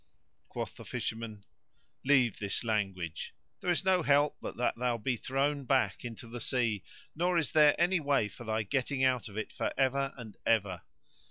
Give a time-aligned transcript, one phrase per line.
[0.49, 1.45] Quoth the Fisherman,
[2.03, 6.41] "Leave this language: there is no help but that thou be thrown back into the
[6.41, 6.83] sea
[7.15, 10.81] nor is there any way for thy getting out of it for ever and ever.